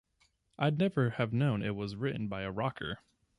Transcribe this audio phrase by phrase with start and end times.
[0.57, 2.97] I'd never have known it was written by a rocker.